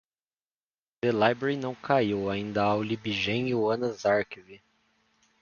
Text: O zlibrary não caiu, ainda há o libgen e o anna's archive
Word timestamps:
O 1.05 1.07
zlibrary 1.11 1.55
não 1.57 1.75
caiu, 1.75 2.31
ainda 2.31 2.63
há 2.63 2.73
o 2.75 2.81
libgen 2.81 3.49
e 3.49 3.53
o 3.53 3.69
anna's 3.69 4.03
archive 4.03 4.59